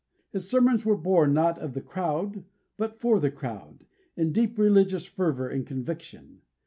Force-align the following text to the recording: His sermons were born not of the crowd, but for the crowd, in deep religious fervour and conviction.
His 0.31 0.49
sermons 0.49 0.83
were 0.83 0.97
born 0.97 1.31
not 1.31 1.59
of 1.59 1.73
the 1.75 1.79
crowd, 1.81 2.43
but 2.75 2.99
for 2.99 3.19
the 3.19 3.29
crowd, 3.29 3.85
in 4.17 4.31
deep 4.31 4.57
religious 4.57 5.05
fervour 5.05 5.47
and 5.47 5.63
conviction. 5.63 6.41